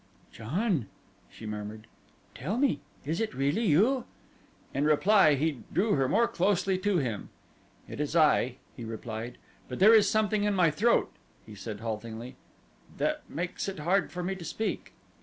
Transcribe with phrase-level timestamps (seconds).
[0.31, 0.87] "John,"
[1.29, 1.85] she murmured,
[2.33, 4.05] "tell me, is it really you?"
[4.73, 7.29] In reply he drew her more closely to him.
[7.87, 9.37] "It is I," he replied.
[9.69, 11.11] "But there is something in my throat,"
[11.45, 12.35] he said haltingly,
[12.97, 14.93] "that makes it hard for me to speak."